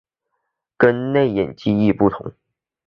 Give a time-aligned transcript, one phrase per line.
[0.77, 2.33] 跟内隐记忆不同。